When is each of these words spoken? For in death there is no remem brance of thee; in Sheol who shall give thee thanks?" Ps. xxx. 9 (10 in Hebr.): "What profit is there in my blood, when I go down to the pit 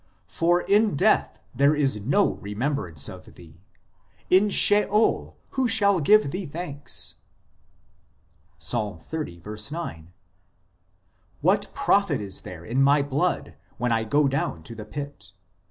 For 0.25 0.61
in 0.61 0.95
death 0.95 1.43
there 1.53 1.75
is 1.75 2.01
no 2.03 2.37
remem 2.37 2.73
brance 2.75 3.07
of 3.07 3.35
thee; 3.35 3.61
in 4.31 4.49
Sheol 4.49 5.37
who 5.51 5.67
shall 5.67 5.99
give 5.99 6.31
thee 6.31 6.47
thanks?" 6.47 7.13
Ps. 8.57 8.73
xxx. 8.73 9.71
9 9.71 9.87
(10 9.87 9.97
in 9.99 10.03
Hebr.): 10.03 10.07
"What 11.41 11.71
profit 11.75 12.19
is 12.19 12.41
there 12.41 12.65
in 12.65 12.81
my 12.81 13.03
blood, 13.03 13.53
when 13.77 13.91
I 13.91 14.03
go 14.03 14.27
down 14.27 14.63
to 14.63 14.73
the 14.73 14.85
pit 14.85 15.33